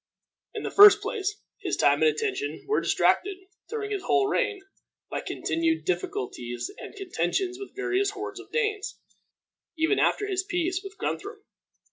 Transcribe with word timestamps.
In 0.55 0.63
the 0.63 0.71
first 0.71 0.99
place, 0.99 1.39
his 1.59 1.77
time 1.77 2.01
and 2.01 2.09
attention 2.11 2.65
were 2.67 2.81
distracted, 2.81 3.37
during 3.69 3.91
his 3.91 4.01
whole 4.01 4.27
reign, 4.27 4.63
by 5.11 5.21
continued 5.21 5.85
difficulties 5.85 6.71
and 6.79 6.95
contentions 6.95 7.59
with 7.59 7.75
various 7.75 8.09
hordes 8.09 8.39
of 8.39 8.51
Danes, 8.51 8.97
even 9.77 9.99
after 9.99 10.25
his 10.25 10.41
peace 10.43 10.81
with 10.83 10.97
Guthrum. 10.97 11.43